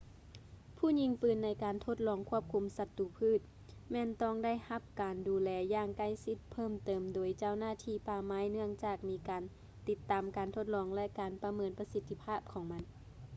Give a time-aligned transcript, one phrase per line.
[0.77, 3.39] ຜູ້ຍິງປືນໃນການທົດລອງຄວບຄຸມສັດຕູພືດ
[3.91, 9.43] ແມ່ນຕ້ອງໄດ້ຮັບການດູແລຢ່າງໃກ້ຊິດເພີ່ມເຕີມໂດຍເຈົ້າໜ້າທີ່ປ່າໄມ້ ເນື່ອງຈາກມີການ
[9.87, 12.83] ຕິດຕາມການທົດລອງ ແລະ ການປະເມີນປະສິດທີພາບຂອງມັນ